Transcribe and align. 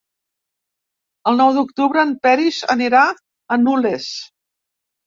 El 1.31 1.37
nou 1.43 1.53
d'octubre 1.59 2.01
en 2.07 2.17
Peris 2.25 2.59
anirà 2.77 3.05
a 3.11 3.61
Nules. 3.69 4.15